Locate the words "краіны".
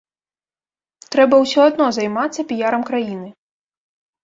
2.91-3.29